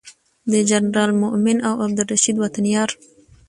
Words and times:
د 0.51 0.53
جنرال 0.69 1.11
مؤمن 1.23 1.57
او 1.69 1.73
عبدالرشید 1.85 2.35
وطن 2.39 2.65
یار 2.75 2.89